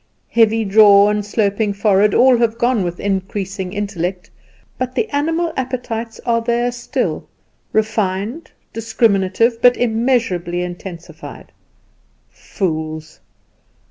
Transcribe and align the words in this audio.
Heavy 0.29 0.65
jaw 0.65 1.09
and 1.09 1.23
sloping 1.23 1.73
forehead 1.73 2.15
all 2.15 2.35
have 2.39 2.57
gone 2.57 2.83
with 2.83 2.99
increasing 2.99 3.71
intellect; 3.71 4.31
but 4.79 4.95
the 4.95 5.07
animal 5.11 5.53
appetites 5.55 6.19
are 6.25 6.41
there 6.41 6.71
still 6.71 7.29
refined, 7.71 8.49
discriminative, 8.73 9.61
but 9.61 9.77
immeasurably 9.77 10.63
intensified. 10.63 11.51
Fools! 12.31 13.19